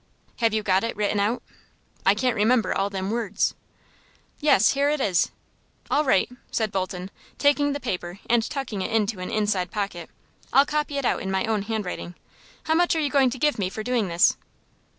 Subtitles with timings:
[0.37, 1.43] "Have you got it written out?
[2.07, 3.53] I can't remember all them words."
[4.39, 5.29] "Yes; here it is."
[5.91, 10.09] "All right," said Bolton, taking the paper and tucking it into an inside pocket.
[10.51, 12.15] "I'll copy it out in my own handwriting.
[12.63, 14.35] How much are you going to give me for doing this?"